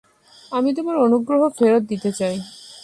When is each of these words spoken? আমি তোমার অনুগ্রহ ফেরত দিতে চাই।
আমি 0.51 0.69
তোমার 0.73 0.95
অনুগ্রহ 0.97 1.41
ফেরত 1.57 1.83
দিতে 1.83 2.09
চাই। 2.19 2.35